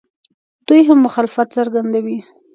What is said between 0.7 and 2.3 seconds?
هم مخالفت څرګندوي.